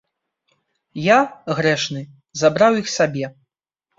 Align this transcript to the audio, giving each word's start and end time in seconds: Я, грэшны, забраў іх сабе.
Я, 1.07 1.17
грэшны, 1.59 2.01
забраў 2.43 2.79
іх 2.81 2.87
сабе. 2.97 3.25